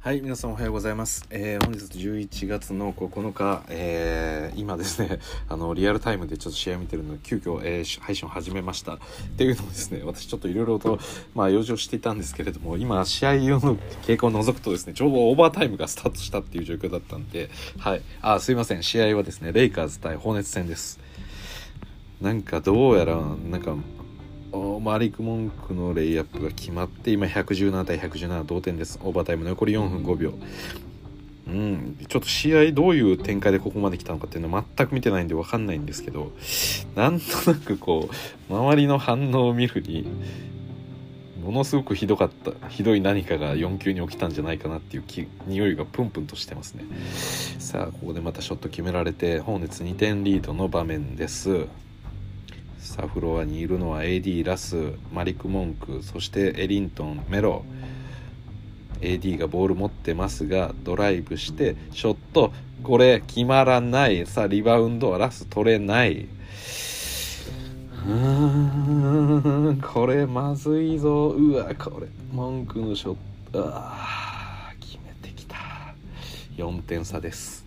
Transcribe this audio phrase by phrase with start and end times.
[0.00, 1.26] はい、皆さんおはようございます。
[1.28, 5.18] えー本日11月の9日、えー今ですね、
[5.50, 8.94] あの、リアルタイムでちょっと試合見てるので、急遽、えー配信を始めました。
[8.94, 8.98] っ
[9.36, 11.00] ていうのもですね、私ちょっといろいろと、
[11.34, 13.76] まあ、用事をしていたんですけれども、今、試合の
[14.06, 18.02] 経過を覗くとですね、ちょうどオーバータイムがスタートしたっていう状況だったんで、はい。
[18.22, 18.84] あ、すいません。
[18.84, 21.00] 試合はですね、レイカーズ対ホーネッツ戦です。
[22.20, 23.76] なんかどうやら、なんか、
[24.78, 29.00] おマリック・モンクのレイアップが決まって今117対117同点です。
[29.02, 30.34] オーバータイム残り4分5秒。
[31.48, 31.96] うん。
[32.06, 36.30] ちょっと試合どういう展開でここまで来たのかっていうのは全く見てないんで分かんないんですけど
[36.94, 38.08] なんとなくこ
[38.48, 40.06] う周りの反応を見るに
[41.44, 46.84] ものすごくひどかったひどい何かが4球に起きたんじゃないかなっていう気匂いがプンプンとしてますね。
[47.58, 51.66] さあここでまたショット決められて本熱2点リードの場面です
[52.78, 57.64] さあフロアにいるのは AD ラスマリック・モンクそしてエリントンメロ。
[59.00, 64.26] AD がボール持ってますがドライブしてショットこれ決まらない。
[64.26, 66.28] さあリバウンドはラス取れない。
[68.06, 71.28] うーんこれまずいぞ。
[71.28, 73.16] うわこれモンクのショッ
[73.52, 73.70] ト。
[73.74, 75.56] あー決めてきた。
[76.56, 77.66] 4点差です。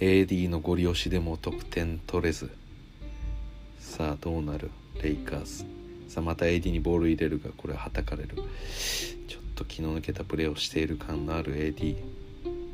[0.00, 2.50] AD のゴリ押しでも得点取れず。
[4.00, 4.70] さあどうなる？
[5.02, 5.66] レイカーズ
[6.08, 8.30] さあまた AD にボール入れるがこれはたかれる。
[9.28, 11.96] ちょっと気の抜けたプレーをしている感のある AD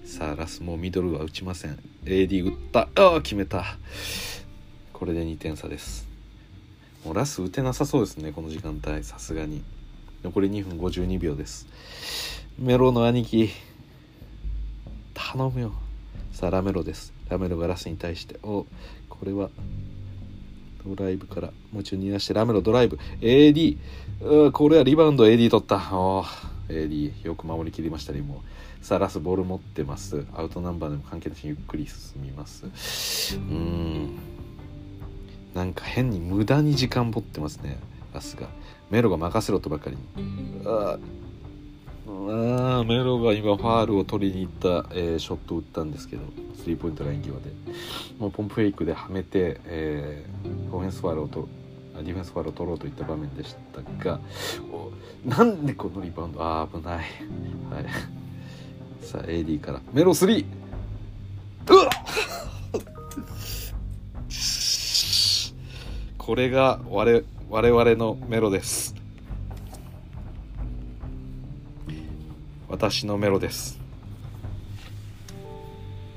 [0.04, 1.80] さあラスもうミドルは打ちません。
[2.04, 2.88] AD 打った。
[2.94, 3.64] ああ決めた。
[4.92, 6.06] これで2点差です。
[7.04, 9.64] もうラス打てなさそうですねこの時間帯さすがに。
[10.22, 11.66] 残り2分52秒です。
[12.56, 13.50] メロの兄貴。
[15.12, 15.72] 頼むよ。
[16.30, 17.12] さあラメロです。
[17.28, 18.38] ラメロがラスに対して。
[18.44, 18.64] お
[19.08, 19.50] これは
[20.94, 22.98] ドライブからもう一度逃がしてラメロドライブ。
[23.20, 23.78] AD
[24.20, 25.76] うこれはリバウンド AD 取った。
[25.92, 26.24] お
[26.68, 28.42] AD よく守りきりましたねも
[28.82, 30.24] うさあラスボール持ってます。
[30.34, 32.66] アウトナンバーでも関係なしにゆっくり進みます。
[32.66, 34.18] うーん。
[35.54, 37.78] なんか変に無駄に時間持ってますね
[38.14, 38.48] ラスが。
[38.90, 40.02] メロが任せろとばかりに。
[42.08, 46.22] あーメロが今ファールを取りに行った、えーショットを打ったんですけど
[46.54, 47.38] スリーポイントライン際で。
[48.18, 51.48] もうポンプフェイクではめて、えーオフェンスファールをと
[51.96, 54.20] ディフェンスファールを取ろうといった場面でしたが
[54.72, 54.90] お
[55.28, 57.06] なんでこのリバウンドあー危ない、はい、
[59.04, 59.80] さあ AD から。
[59.92, 60.44] メロ3
[61.68, 61.88] うわっ！
[66.18, 68.95] これが我我々のメロです。
[72.78, 73.80] 私のメロです、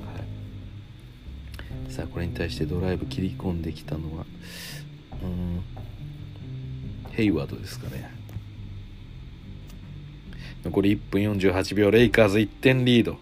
[0.03, 0.19] は
[1.89, 4.25] い、さあこれに対してドライブ切り込んできたのは
[5.23, 5.63] うん
[7.11, 8.11] ヘイワードですかね。
[10.65, 13.17] 残り1分48秒レイカーズ1点リード。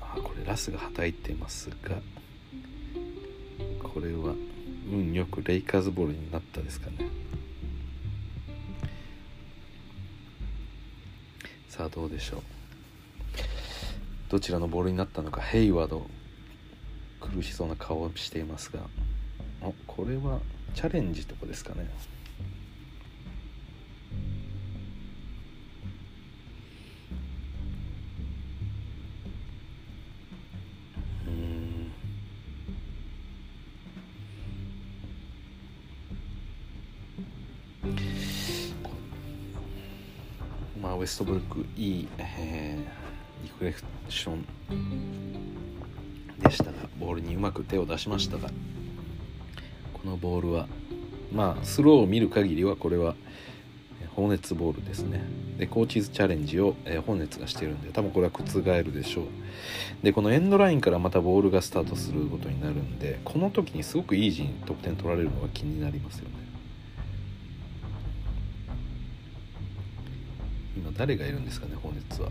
[0.00, 2.00] あこれラスがはたいてますが。
[3.98, 4.32] これは
[4.88, 6.98] 運よくレイカーズボールになったですかね。
[11.68, 12.42] さあどうでしょう。
[14.28, 15.40] どちらのボールになったのか。
[15.40, 16.06] ヘイワード
[17.20, 18.82] 苦しそうな顔をしていますが。
[19.62, 20.38] あこれは
[20.74, 21.90] チャレンジとかですかね。
[40.80, 43.08] まあ、ウェストブルックいい、えー
[43.42, 44.44] リフレクション
[46.40, 48.48] でしたがボールにうまく手を出しましたが
[49.92, 50.66] このボールは
[51.32, 53.14] まあスローを見る限りはこれは
[54.14, 55.22] 放熱ボールですね。
[55.58, 59.24] でコーチーズチャレンジを、えー、放熱がしてるんで多分これは覆るでしょう。
[60.02, 66.47] でこのエンドラインからまたボールがスタートすることになるんでこの時にすごくイージーに得点取られるのが気になりますよね。
[70.78, 72.30] 今誰がいるんですかねホーネッツは。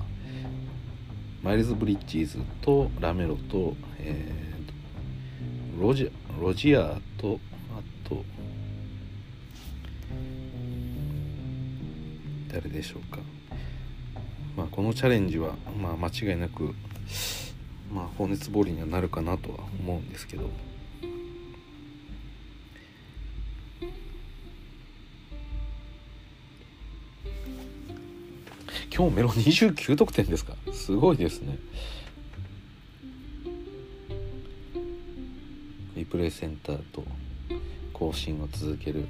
[1.44, 4.48] マイルズ・ブリッジーズとラメロと,、えー
[5.80, 6.12] ロジ
[6.42, 7.40] ロジアと
[7.72, 8.24] あと
[12.52, 13.20] 誰でしょうか、
[14.56, 16.74] まあ、このチャレンジは、まあ、間違いなく、
[17.94, 20.50] まあ、放熱ボールにはなるかなとは思うんですけど。
[28.98, 30.54] 今日メロ29得点ですか？
[30.74, 31.60] すごいですね。
[35.96, 37.04] リプレイセンターと
[37.94, 39.06] 更新を続ける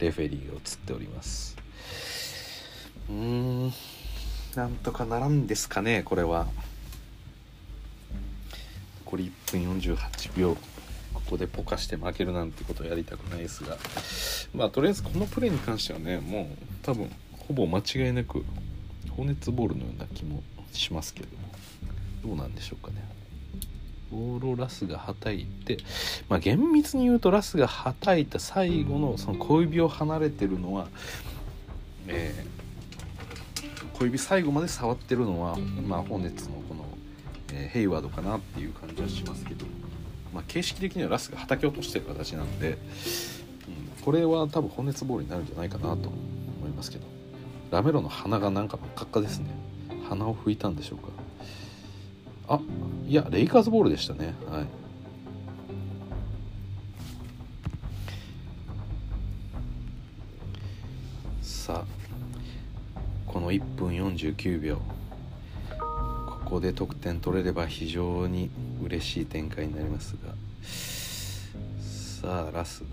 [0.00, 1.56] レフェリーが映っております。
[3.08, 3.72] うん
[4.54, 6.46] なんとかならんですかねこれは。
[9.06, 10.58] 残り1分48秒。
[11.14, 13.78] ここでポカして負けるなんてことをやりたくないですが。
[14.54, 16.46] まあとりあえずこのプレーに関してはねもう
[16.82, 18.44] 多分ほぼ間違いなく
[19.10, 21.42] 放熱ボールのような気もしますけども
[22.24, 23.04] どうなんでしょうかね。
[24.10, 25.78] ボールをラスがはたいて
[26.28, 30.88] まあ厳密に言うとラスがはたいた最後のその小指を離れてるのは
[32.08, 36.84] えー、小指最後まで触ってるのはまあ本熱のこの、
[37.52, 39.66] えー、ヘイワードかなっていう感じはしますけど、
[40.34, 42.76] まあ、形式的にはラスがはたき落としてる形なので、うん、
[44.04, 47.21] これは多分本熱ボールになるんじゃないかなと思いますけど。
[47.72, 49.46] ラメロの鼻がなんか真っ赤っかですね。
[50.06, 51.08] 鼻を拭いたんでしょうか。
[52.46, 52.60] あ
[53.08, 54.34] いやレイカーズボールでしたね。
[54.46, 54.66] はい。
[61.40, 68.50] さあこの1分49秒ここで得点取れれば非常に
[68.84, 70.34] 嬉しい展開になりますが。
[72.22, 72.84] さあラス。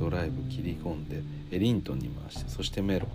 [0.00, 1.22] ドライブ切り込んで
[1.54, 3.06] エリントンに回してそしてメロ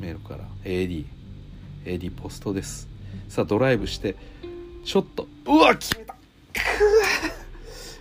[0.00, 0.44] メロから。
[0.64, 1.04] AD
[1.84, 2.88] AD ポストです。
[3.28, 4.16] さあドライブして
[4.82, 6.16] ショットうわ決めた。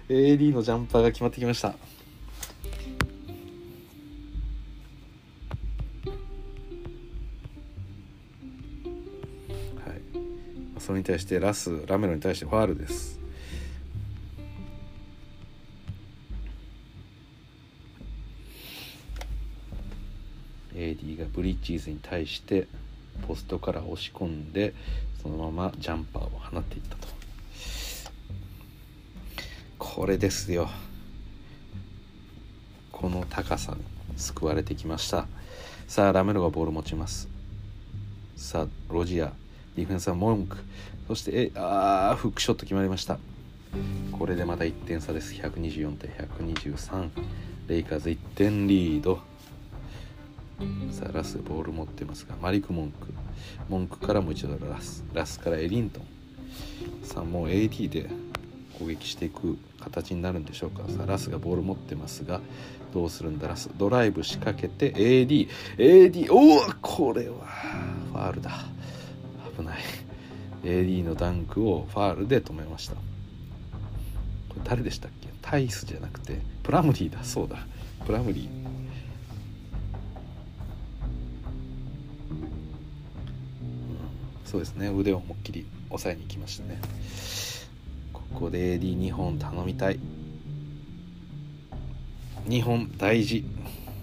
[0.10, 1.68] AD のジャンパーが決まってきました。
[1.68, 1.78] はい。
[10.80, 13.25] それに対してラスラメロに対してファールです。
[21.36, 22.68] ブリッジーズに対して
[23.28, 24.74] ポストから押し込んで
[25.22, 27.08] そのままジャンパーを放っていったと。
[29.78, 30.70] これですよ。
[32.92, 33.84] この高さに
[34.18, 35.28] 救われてきました。
[35.88, 37.28] さあラメロがボール持ちます。
[38.36, 39.34] さあロジア
[39.76, 40.58] ディフェンスはモンク。
[41.08, 43.20] そしてえあーフックショット決まりました。
[44.12, 45.34] これでまた1点差です。
[45.34, 47.10] 124対123
[47.68, 49.20] レイカーズ1点リード。
[50.92, 53.07] さあラスボール持ってますがマリク・モンク。
[53.69, 56.04] モンクからもう一度ラスラスからエリントン。
[57.04, 58.10] さあもう AD で
[58.80, 60.84] 攻撃していく形になるんでしょうか。
[60.90, 62.42] さあラスがボール持ってますが
[62.94, 63.48] どうするんだ？
[63.48, 67.46] ラスドライブ仕掛けて AD AD おおこれは
[68.12, 68.52] ファールだ。
[69.57, 69.80] 危ない。
[70.63, 72.96] AD のダンクをファールで止めました。
[72.96, 73.00] こ
[74.56, 75.28] れ誰でしたっけ？
[75.42, 77.24] タイスじゃなくてプラムリーだ。
[77.24, 77.57] そうだ。
[78.06, 78.75] プラムリー。
[84.56, 84.88] そうですね。
[84.88, 86.80] 腕を思いっきり押さえに行きましたね。
[88.13, 90.00] ここで AD2 本頼みたい。
[92.48, 93.44] 2本大事。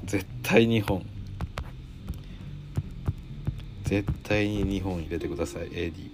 [0.04, 1.06] 絶対2本。
[3.84, 6.10] 絶対に2本入れてください AD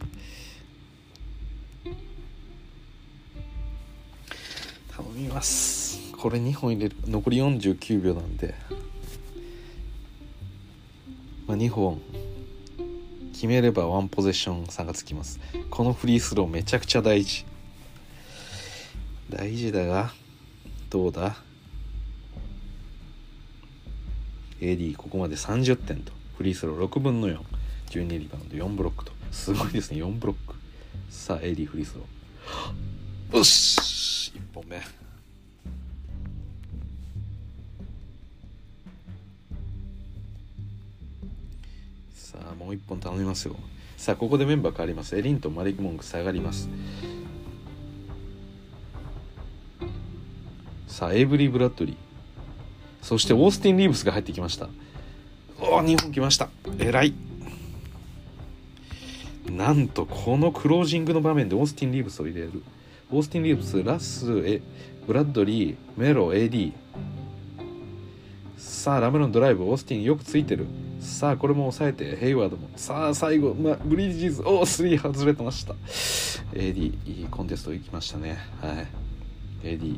[4.96, 6.12] 頼みます。
[6.12, 8.54] これ2本入れる残り49秒なんで。
[11.48, 12.00] まあ2本。
[13.38, 15.38] 決めればワンポゼッション差がつきます。
[15.70, 17.46] このフリースローめちゃくちゃ大事。
[19.30, 20.10] 大事だが
[20.90, 21.36] どうだ
[24.60, 26.12] ？AD ここまで30点と。
[26.36, 29.12] フリースロー6分の412リバウンド4ブロックと。
[29.30, 30.56] すごいですね4ブロック。
[31.08, 33.36] さあ AD フリースロー。
[33.36, 34.97] よし！1本目。
[42.28, 43.56] さあもう1本頼みますよ。
[43.96, 45.16] さあここでメンバー変わります。
[45.16, 46.68] エリントンマリック・モンク下がります。
[50.86, 51.96] さあエイブリー・ブラッドリー。
[53.00, 54.68] そしてオースティン・リーブスが入ってきました。
[55.58, 56.50] おお2本来ました。
[56.78, 57.14] 偉い。
[59.50, 62.62] なんとこのクロージングの場面でオースティン・リーブスを入れる。
[63.10, 64.60] オースティン・リーブスラスえ
[65.06, 66.74] ブラッドリーメロ AD
[68.58, 70.66] さあラメロンドライブオースティンよくついてる。
[71.00, 72.16] さあこれも抑えて。
[72.16, 72.68] ヘイワードも。
[72.76, 74.42] さあ最後、ま、ブリッジーズ。
[74.42, 75.74] おお3外れてました。
[76.52, 78.38] AD いいコンテスト行きましたね。
[78.60, 78.86] はい。
[79.62, 79.96] AD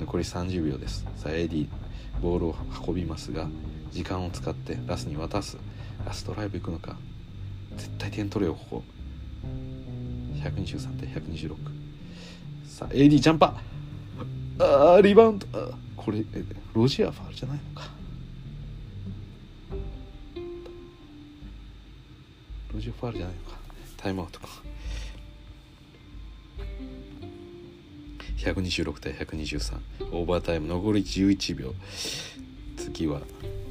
[0.00, 1.06] 残り30秒です。
[1.16, 1.68] さあ AD
[2.20, 3.48] ボールを運びますが
[3.92, 5.58] 時間を使ってラスに渡す。
[6.04, 6.96] ラストライブ行くのか。
[7.76, 8.82] 絶対点取れよここ。
[10.42, 11.56] 123対126
[12.68, 14.64] さあ AD ジャンパー。
[14.64, 15.46] あーリバウンド。
[15.52, 16.24] あこれ
[16.74, 17.95] ロジアファールじゃないのか。
[22.76, 23.56] ロジアファールじゃないのか。
[23.96, 24.48] タイムアウトか。
[28.36, 29.80] 126対123
[30.12, 30.68] オーバータイム。
[30.68, 31.74] 残り11秒。
[32.76, 33.22] 次は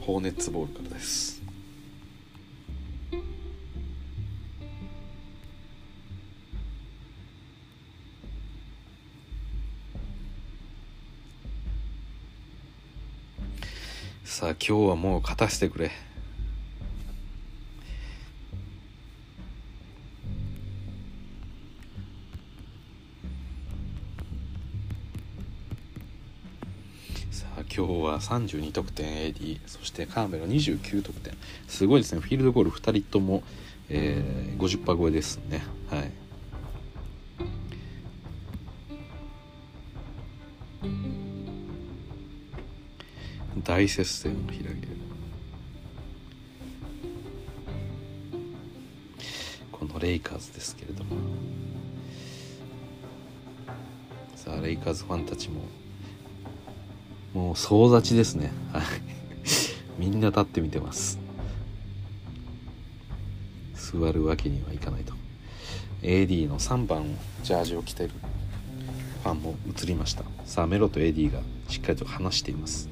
[0.02, 1.44] ホーネッツボールからです。
[14.24, 15.92] さあ今日はもう勝たせてくれ。
[28.16, 31.34] は32得点 AD そしてカーメラ29得点。
[31.68, 32.22] すごいですね。
[32.22, 33.44] フィールドゴール2人とも、
[33.90, 35.64] えー、50%超えですね。
[35.90, 36.12] はい。
[43.64, 44.76] 大接戦を開ける。
[49.72, 51.16] このレイカーズですけれども。
[54.36, 55.62] さあレイカーズファンたちも
[57.36, 58.54] もう総立ちですね。
[58.72, 58.84] はい。
[60.00, 61.20] みんな立って見てます。
[63.76, 65.14] 座るわけにはいかないと。
[66.02, 67.06] AD の3番を
[67.44, 68.12] ジャージを着てる
[69.24, 70.24] ファンも映りました。
[70.46, 72.88] さあメロと AD がしっかりと話しています。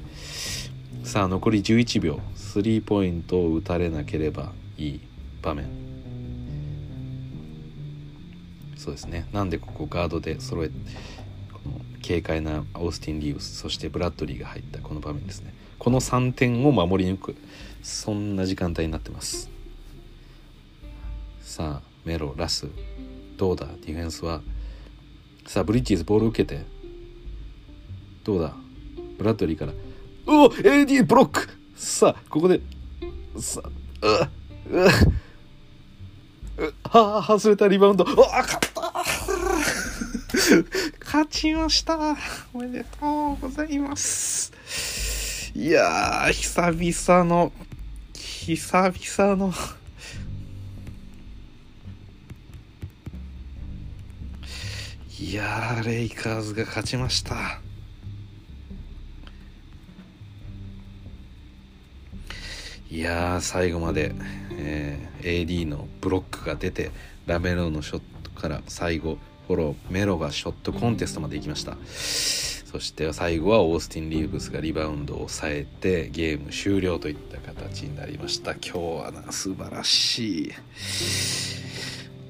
[1.06, 2.20] さあ残り11秒。
[2.36, 5.02] スリーポイントを打たれなければいい
[5.42, 5.68] 場面。
[8.76, 9.26] そうですね。
[9.32, 10.70] なんでここガードで揃え
[12.06, 15.54] 軽快なオースティン・リーブスそしてブラッドリーが入ったこの場面ですね。
[15.80, 17.36] この3点を守り抜く
[17.82, 19.50] そんな時間帯になってます。
[21.42, 22.68] さあメロラス
[23.38, 23.68] どうだ？
[23.86, 24.42] ディフェンスは。
[25.46, 26.64] さあブリッジーズボールを受けて。
[28.24, 28.54] どうだ？
[29.18, 29.74] ブラッドリーから。
[30.26, 31.48] おお AD ブロック!
[31.76, 32.62] さあここで。
[33.38, 33.68] さあ
[34.72, 34.86] うう
[36.66, 38.04] うはあ外れたリバウンド。
[38.04, 38.94] うわ勝った
[41.14, 42.18] 勝ちました。
[42.56, 44.52] おめでとうございます。
[45.54, 47.52] いやー久々の
[48.16, 49.54] 久々の。
[55.20, 57.62] いやーレイカーズが勝ちました。
[62.90, 64.16] いやー最後まで、
[64.58, 66.90] えー AD のブロックが出て
[67.28, 71.78] ラメロのショットから最後フォローメロがショットコンテストまで行きました。
[71.86, 78.54] そして最後はオースティン・リーブスがリバウンドを抑えてゲーム終了といった形になりました。
[78.54, 80.52] 今日はな素晴らしい。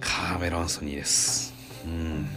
[0.01, 1.53] カーメロ・アンソニーです。
[1.85, 2.27] うん。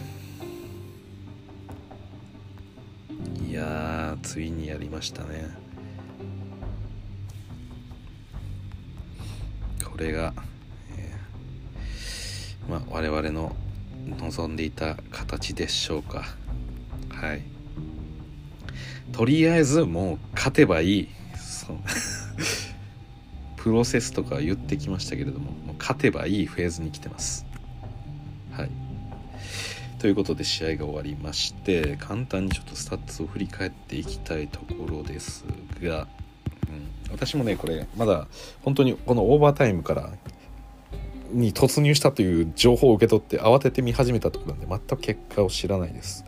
[3.45, 5.49] いやーついにやりましたね。
[9.83, 10.33] これが、
[10.95, 13.55] えーまあ、我々の
[14.19, 16.23] 望んでいた形でしょうか。
[17.09, 17.41] はい。
[19.11, 21.09] とりあえずもう勝てばいい。
[21.35, 21.77] そう。
[23.57, 27.45] プロセスとか言ってきましたけれどももう勝てばいいフェーズに来てます。
[28.51, 28.69] はい。
[29.99, 35.43] ということで試合が終わりまして簡単にちょっとスタッツを振り返っていきたいところです
[35.81, 36.07] が、
[37.07, 38.27] うん、私もねこれまだ
[38.61, 40.13] 本当にこのオーバータイムから
[41.31, 46.23] に突入したという情報を受け取って慌てて見始めたところなんで全く結果を知らないです。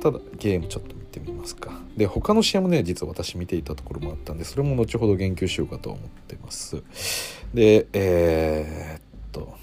[0.00, 1.80] ただゲームちょっと見てみますか。
[1.96, 6.82] で他の試合もね実は私見ていたところもあったんでそれも後ほど言及しようかと思ってます。
[7.54, 9.02] でえー、っ
[9.32, 9.54] と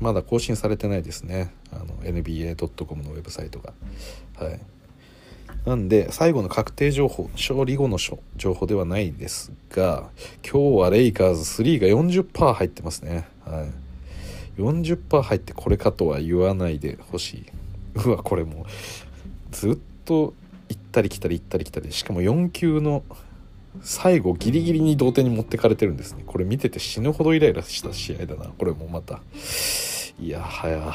[0.00, 1.54] まだ更新されてないですね。
[1.72, 3.72] あの NBA.com のウェブサイトが。
[4.36, 4.60] はい。
[5.66, 7.98] なんで最後の確定情報勝利後の
[8.36, 10.08] 情報ではないですが
[10.48, 13.26] 今日はレイカーズ3が40%入ってますね。
[13.44, 14.60] はい。
[14.60, 17.46] 40%入ってこれかとは言わないでほしい。
[17.96, 18.64] うわこれも
[19.50, 20.34] ずっと
[20.68, 21.92] 行ったり来たり行ったり来たり。
[21.92, 23.02] しかも4球の
[23.82, 26.22] 最後ギリギリに同点に持ってかれてるんですね。
[26.24, 28.52] これ見てて死ぬほどイライラした試合だな。
[28.56, 29.20] これもまた。
[30.20, 30.94] いやはや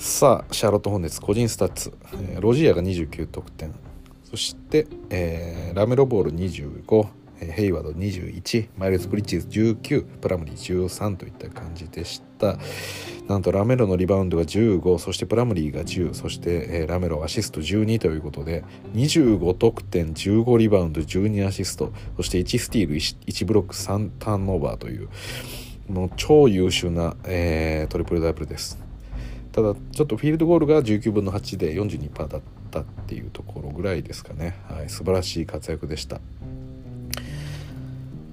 [0.00, 3.74] さあシャーロット・ホーネッツ個人スタッツ、えーロジアが29得点。
[4.24, 7.06] そして、えーラメロボール25
[7.40, 12.56] えーヘイワード21マイルズ・ブリッジズ19プラムリー13といった感じでした。
[13.28, 18.64] なんとラメロのリバウンドが15そしてプラムリーが10そして、えーラメロアシスト12ということで
[18.94, 25.10] 25得点15リバウンド12アシストそして1スティール 1, 1ブロック3ターンオーバーという
[25.90, 28.89] もう超優秀な、えートリプルダブルです。
[29.52, 32.40] ただちょっとフィールドゴールが19分の8で42%だっ
[32.70, 36.20] たっていうところぐらいですかね、はい、素晴らしい活躍でした。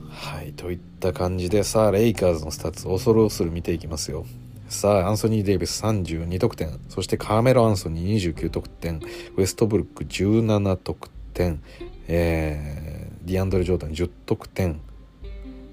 [0.10, 4.26] はいといった感じでさあレイカーズのスタッツ恐る恐る見ていきますよ。
[4.68, 6.80] さあアンソニー・デイビス32得点。
[6.90, 9.02] そしてカーメロ・アンソニー29得点。
[9.38, 11.62] ウエストブルック17得点、
[12.08, 14.80] えー、ディアンドレ・ジョーダン10得点。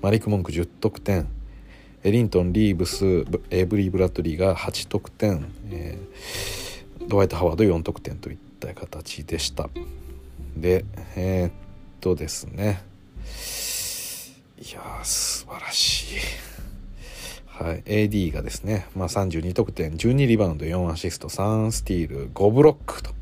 [0.01, 1.27] マリック・モンク10得点。
[2.11, 9.69] リントン、リーブス、エブリー・ブラッドリーが8得点、えー、ドワイト・ハワード4得点といった形でした。
[10.57, 10.85] で
[11.17, 11.53] えー、っ
[12.01, 12.83] とですね。
[14.59, 16.19] いや素晴らしい。
[17.47, 19.93] はい、AD がですね、まあ、32得点。
[19.93, 21.29] 12リバウンド4アシスト。
[21.29, 23.15] 3スティール5ブロックと。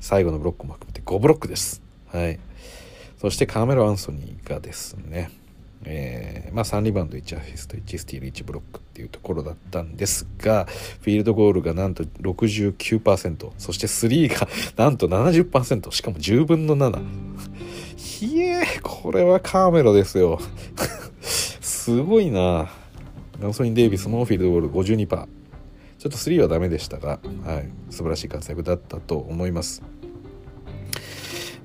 [0.00, 2.40] 最後のブロックも含めて5ブロックです、はい、
[3.20, 5.30] そしてカーメロ・アンソニーがですね、
[5.84, 14.46] えー、まあ、3リバウンド1アシスト1スティール1ブロックっていうところだったんですがフィールドゴールがなんと69%そしてスリーが
[14.76, 17.02] なんと70%しかも10分の7
[17.96, 20.38] ひえこれはカーメロですよ。
[21.60, 22.68] すごいな。
[23.40, 29.82] ガンソリン・デイビスもフィールドゴール52%ちょっと3はダメでしたが、はい、素晴らしい活躍だったと思います。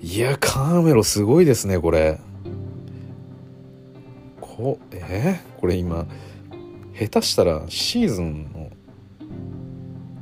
[0.02, 2.20] いやカーメロすごいですねこれ。
[4.56, 6.06] こえー、これ今
[6.98, 8.70] 下手したらシーズンの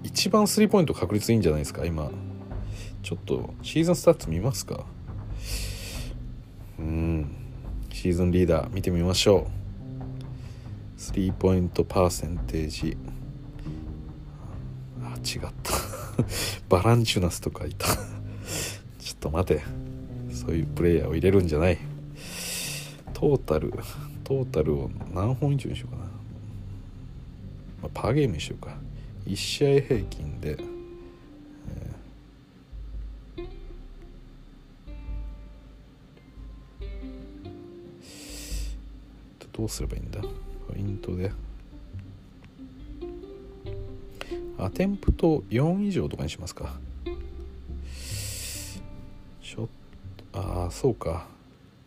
[0.02, 1.86] 一番スリーポイント確率いいんじゃないですか？
[1.86, 2.10] 今。
[3.04, 4.86] ちょっとシーズンスタッツ見ますか？
[6.80, 7.36] うん。
[7.92, 9.48] シーズンリーダー見てみましょ
[10.98, 11.00] う。
[11.00, 12.98] スリーポイントパーセンテージ。
[15.04, 15.74] あ違った。
[16.70, 17.88] バランチュナスとかいた。
[18.98, 19.62] ちょっと待て。
[20.32, 21.78] そういうプレイヤーを入れるんじゃない。
[23.24, 23.72] トータル
[24.25, 26.10] トータルを何本以上にしようかな、ま
[27.84, 28.75] あ、パーゲームにしようか。
[29.25, 30.58] 1試合平均で、
[33.38, 40.20] えー、どうすればいいんだ？
[40.20, 40.27] ポ
[40.75, 41.32] イントで。
[44.58, 46.76] attempt 4以上とかにしますか。
[49.41, 49.67] ちょっ
[50.34, 51.32] とああそうか。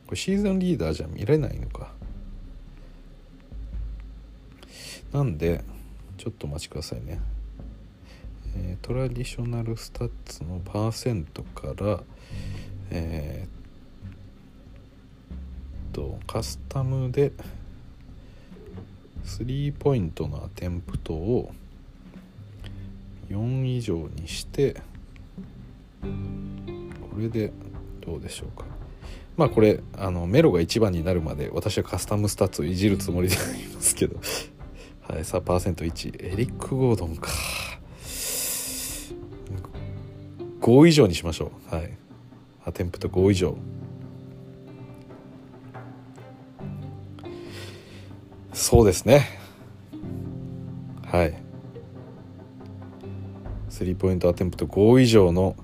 [0.07, 1.93] これ season leader じゃ見れないのか。
[5.13, 5.65] なんで
[6.19, 7.21] ちょっとお待ちくださいね、
[8.57, 12.03] えー、 traditional stats のパーセントから
[12.91, 17.33] えー、とカスタムで
[19.25, 21.53] スリーポイントのアテンプトを
[23.29, 24.75] 4以上にして
[26.03, 26.07] こ
[27.19, 27.53] れで
[28.01, 28.76] どうでしょうか。
[29.37, 34.17] まあこれあのメロが1番になるまで私はカスタムスタッツをいじるつもりでありますけど。
[35.09, 37.31] はいさあパーセント1エリック・ゴードンか。
[40.61, 41.75] 5以上にしましょう。
[41.75, 41.97] はい。
[42.65, 43.57] アテンプト5以上。
[48.53, 49.29] そうですね。
[51.05, 51.41] はい。
[53.69, 55.55] スリーポイントアテンプト5以上の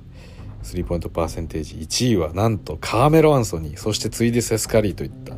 [0.62, 1.74] スリーポイントパーセンテージ。
[1.76, 3.78] 1位はなんとカーメロ・アンソニー。
[3.78, 5.34] そして次いでセスカリーといった。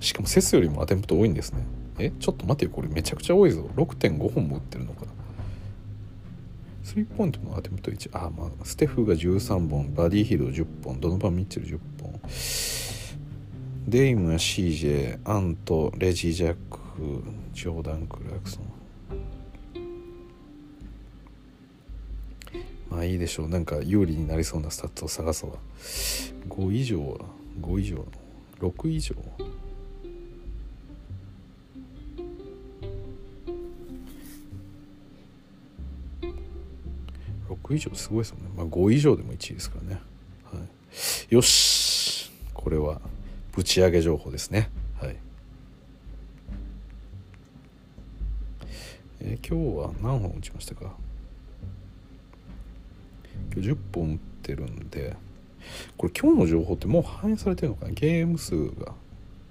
[0.00, 1.64] しかもセスよりもアテンプト多いんですね。
[1.98, 3.68] えちょっと待てよこれめちゃくちゃ多いぞ。
[3.76, 5.06] 6.5本も打ってるのか。
[5.06, 5.12] な
[6.82, 9.94] スリーポイントの attempt 1あまあステフが13本。
[9.94, 11.00] バディ・ヒルド10本。
[11.00, 12.20] ドノバン・ミッチェル10本。
[13.88, 16.78] デイムや CJ アントレジ・ジャック
[17.54, 18.77] ジョーダン・クラークソン。
[22.90, 23.48] まあいいでしょう。
[23.48, 25.52] なんか有利になりそうなスタッツを探そう
[26.48, 27.18] 5以上は
[27.60, 28.04] 5以上
[28.60, 29.14] ？6以上
[37.48, 38.42] ？6以上すごいですよね。
[38.56, 40.00] まあ5以上でも1位ですからね、
[40.44, 40.58] は
[41.30, 42.30] い、よし。
[42.54, 43.00] これは
[43.56, 44.70] 打ち上げ情報ですね。
[45.00, 45.16] はい、
[49.20, 50.94] えー、今日は何本打ちましたか？
[53.58, 55.16] 今日10本打ってるんで
[55.96, 57.92] これ今日の情報ってもう反映されてるのかな？
[57.92, 58.94] ゲーム数が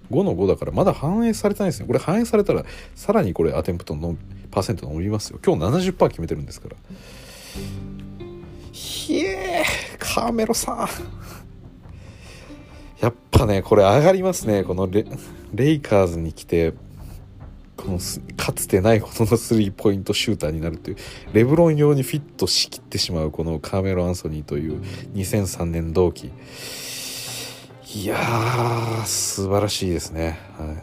[0.10, 1.88] 5の5だからまだ反映されてないですね。
[1.88, 2.64] これ反映されたら
[2.96, 4.16] さらにこれアテンプトの
[4.50, 5.40] パーセント伸びますよ。
[5.46, 6.76] 今日70%決めてるんですから。
[8.72, 10.88] ひえーカーメロさん。
[13.02, 14.64] やっぱねこれ上がりますね。
[14.64, 16.74] このレイカーズに来て。
[17.78, 18.00] この
[18.36, 20.98] かつてないほどのスリーポイントシューターになるという
[21.32, 24.82] レブロン用にフィットしきってしまうこのカーメロ・アンソニーという
[25.14, 26.32] 2003年同期
[27.96, 30.38] いやー素晴らしいですね。
[30.58, 30.76] は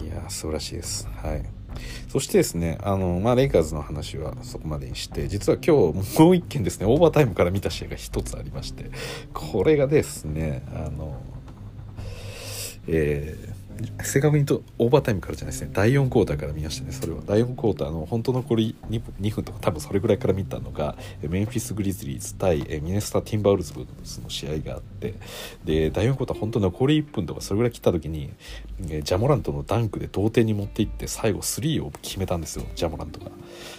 [0.00, 0.04] い。
[0.04, 1.08] いや素晴らしいです。
[1.08, 1.65] はい。
[2.08, 8.90] そしてですね、あの、まあ、レイカーズの話はそこまでにして、実は今日もう一件ですね、オーバータイムから見た試合が一つありまして、
[9.32, 11.20] これがですね、あの、
[12.88, 13.55] えー、
[14.02, 15.70] 正確に言うとオーバータイムからじゃないですね。
[15.72, 17.20] 第4クォーターから見ましたねそれは。
[17.26, 23.84] 第4クォーターの本当残り 2, 2分とか多分それぐらいから見たのがメンフィス・グリズリーズ対ミネソタ・ティンバーウルブズの
[24.28, 25.14] 試合があって。
[25.64, 28.32] で第4クォーター本当残り1分とかそれぐらい切った時に
[28.80, 32.64] ジャモラントのダンクで同点に持っていって最後3を決めたんですよ。
[32.74, 33.30] ジャモラントが。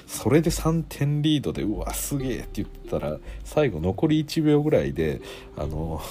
[0.06, 5.22] それで3点リードでうわすげえって言ったら最後残り1秒ぐらいで
[5.58, 6.02] あの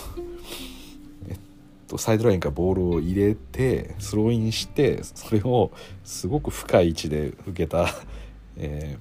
[1.97, 5.71] サイドラインからボールを入れてスローインしてそれを
[6.05, 7.87] すごく深い位置で受けた、
[8.57, 8.97] え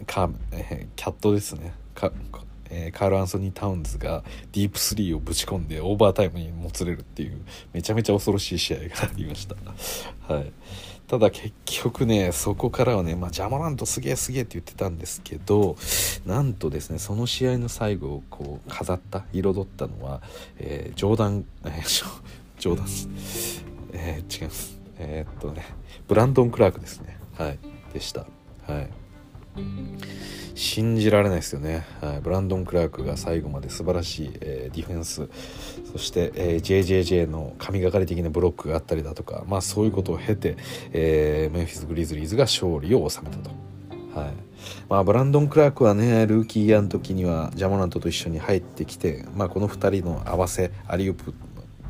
[0.00, 2.12] ー、カえー、キャットですねか、
[2.70, 7.38] えー、カール・アンソニー・タウンズがディープスリーをぶち込んでオーバータイムにもつれるっていう
[7.72, 9.56] めちゃめちゃ恐ろしい試合がありました。
[10.32, 10.52] はい
[11.10, 15.76] ただ結局ねそこからはね、まあ、ジャマラントすげえすげえって言ってたんですけど
[16.24, 20.22] なんとですねその試合の最後をこう飾った彩ったのは、
[20.58, 22.04] えー、ジョーダン、えー、
[22.60, 22.86] ジョーダン、
[23.92, 24.78] えー、違います。
[25.00, 25.64] えー、っとね
[26.06, 27.18] ブランドン・クラークですね。
[27.36, 27.58] はい。
[27.92, 28.20] でした。
[28.68, 28.99] はい。
[30.54, 35.28] 信じられないですよね、はい、ブランドン・クラークが最後まで素晴らしい、えー、ディフェンス。
[35.90, 40.56] そして、えー、JJJ の神がかり的なブロックがあったりだとか、まあ、そういうことを経て、
[40.92, 43.50] えー、メンフィス・グリズリーズが勝利を収めたと。
[44.14, 44.32] はい。
[44.88, 51.32] まあ、ブランドン・クラークはねルーキーイヤーの時にはジャモナントと一緒に入ってきて、まあ、この2人の合わせアリウープ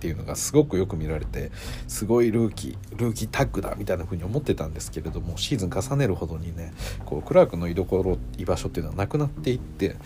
[0.00, 1.52] っていうのがすごくよく見られて
[1.86, 6.72] すごいルーキールーキータッグだみたいな風に思ってたんですけれどもシーズン重ねるほどにね
[7.04, 9.96] こうクラークの居所居場所っていうのはなくなっていって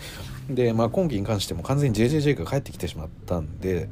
[0.49, 3.89] で、まあ、今季に関しても完全に JJJ が帰ってきてしまったんで。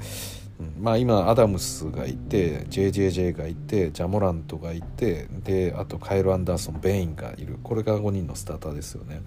[0.79, 9.21] まあ、今アダムスがいて JJJ がいてジャモラントがいてであとカイル・アンダーソンベインがいるこれが5人のスターターですよね。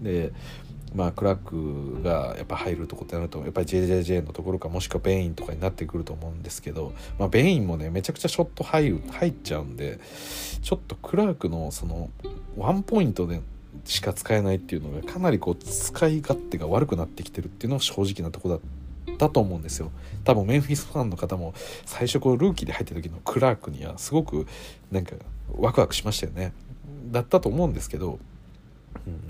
[0.00, 0.32] で
[0.94, 10.00] まあ、クラックがやっぱ入るとこってなるとやっぱり JJJ のところかもしくはベインとかになってくると思うんですけど、まあ、ベインもねめちゃくちゃショット入る入っちゃうんで
[10.62, 12.10] ちょっとクラークのその
[12.56, 13.40] ワンポイントで
[13.84, 18.60] しか使えないっていうのがかなりこう使い勝手が悪くなってきてるっていうのは正直なとこだっ
[19.16, 19.92] たと思うんですよ。
[20.24, 21.54] 多分メンフィスファンの方も
[21.86, 24.46] 最初こうルーキーで入った時のクラークにはすごく
[24.90, 25.14] なんか
[25.52, 26.52] ワクワクしましたよね。
[27.10, 28.18] だったと思うんですけど、
[29.06, 29.20] うん、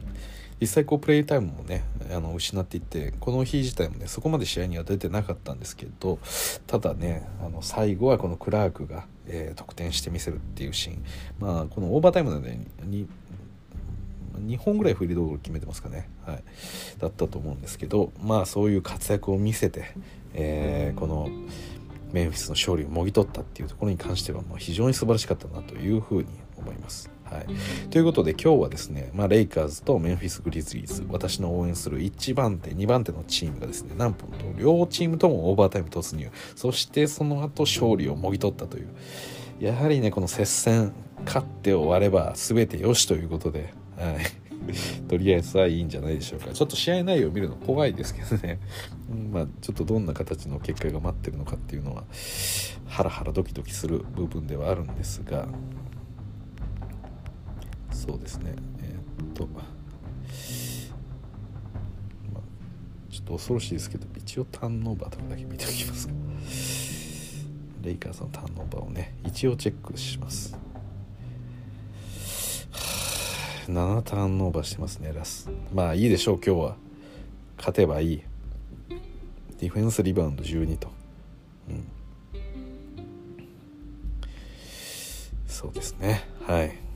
[0.60, 6.18] 実際こうプレイタイムもねあの失っていってこの日自体もねそこまで試合には出てなかったんですけど
[6.66, 11.04] ただねあの最後はこのクラークが、えー、得点してみせるっていうシーン。
[11.38, 13.08] まあこのオーバータイムで、ね、に
[14.38, 16.42] 2本ぐらいフリースロー決めてますかね、はい、
[16.98, 19.94] だったと思うんですけどまあそういう活躍を見せて、
[20.34, 21.28] えー、この
[22.12, 27.10] メンフィスの勝利をもぎ取ったっていうところに関してはもう非常に素晴らしかったなというふうに思います。
[27.30, 36.28] はい、ということで今日はですね、まあ、レイカーズとメンフィス・グリズリーズ私の応援する1番手2番手のチームがですねなんと両チームともオーバータイム突入。
[36.56, 38.88] そしてその後勝利をもぎ取ったという。
[39.60, 40.92] やはりねこの接戦
[41.24, 44.16] 勝って終われば全てよしということで、はい、
[45.06, 46.52] とりあえずはいいんじゃないでしょうか。
[46.52, 48.58] ちょっと試合内容を見るの怖いですけどね、
[49.30, 52.04] まあ、ちょっとどんな形の結果が待ってるのかっていうのは
[52.86, 55.46] ハラハラドキドキする部分ではあるんですが
[58.00, 58.54] そうですね。
[58.78, 59.60] えー、っと、ま、
[63.10, 66.08] ちょっと恐ろしいですけど一応ターンオーバーとかだけ見ておきます。
[67.82, 70.56] レイカーズのターンオーバーをね一応チェックします。
[73.66, 75.50] 7ターンオーバーしてますねラス。
[75.74, 76.76] まあいいでしょう今日は。
[77.58, 78.22] 勝てばいい。
[79.58, 80.88] ディフェンスリバウンド12と。
[81.68, 81.84] うん。
[85.46, 86.24] そうですね。
[86.46, 86.89] はい。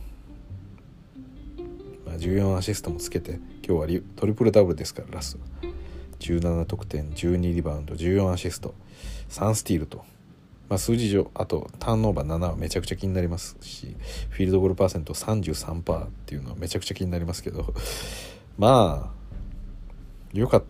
[2.16, 5.38] 14アシストもつけて今日はトリプルダブルですからラス
[6.20, 8.74] 17得点12リバウンド14アシスト。
[9.30, 10.04] 3スティールと、
[10.68, 13.96] まあ、数字上あとターンオーバー7はめちゃくちゃ気になりますし
[14.30, 17.74] フィールドゴールパーセント33%っていうのはめちゃくちゃ気になりますけど。
[18.56, 20.66] まあよかった。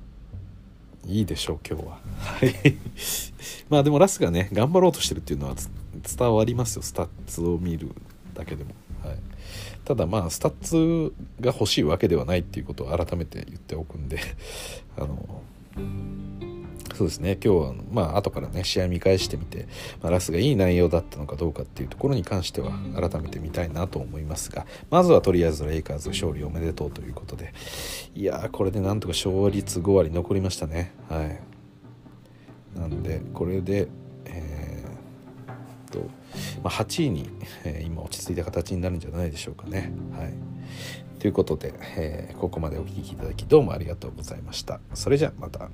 [1.06, 2.00] いいでしょう今日は。
[2.16, 2.54] はい。
[3.68, 5.54] まあでもラスがね頑張ろうとしてるっていうのは
[6.02, 7.90] 伝わりますよスタッツを見る
[8.32, 8.70] だけでも。
[9.04, 9.18] はい。
[9.84, 14.18] ただまあスタッツが欲しいわけではないっていうことを改めて言っておくんで
[14.96, 15.42] あの
[16.94, 17.36] そうですね。
[17.44, 19.66] 今日はまあ後からね試合見返してみて、
[20.00, 27.52] まあ、ラスがいい内容だったのかどうかっていうところに関しては改めて見たいなと思いますがまずはとりあえずレイカーズ勝利おめでとうということで
[28.14, 30.92] いやこれでなんとか勝率5割残りましたね。
[31.08, 31.40] はい。
[32.78, 33.88] なんでこれで
[35.94, 36.00] と、
[36.62, 37.28] まあ、8位に、
[37.64, 39.92] えー、今落ち着いた形になるんじゃないでしょうかね。
[40.16, 40.32] はい、
[41.20, 44.80] ということで、えー、ここまでお聴きいただきどうもありがとうございました。
[44.94, 45.70] それじゃあまた。